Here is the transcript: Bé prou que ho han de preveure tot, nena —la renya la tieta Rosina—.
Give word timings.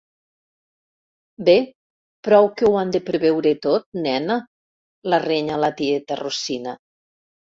Bé 1.49 1.53
prou 2.27 2.47
que 2.61 2.65
ho 2.69 2.79
han 2.79 2.93
de 2.95 3.01
preveure 3.09 3.51
tot, 3.67 3.85
nena 4.07 4.37
—la 4.45 5.19
renya 5.27 5.59
la 5.65 5.71
tieta 5.83 6.19
Rosina—. 6.25 6.75